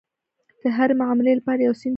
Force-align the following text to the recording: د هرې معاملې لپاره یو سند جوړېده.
د 0.61 0.63
هرې 0.77 0.95
معاملې 1.01 1.31
لپاره 1.39 1.59
یو 1.61 1.73
سند 1.81 1.81
جوړېده. 1.81 1.89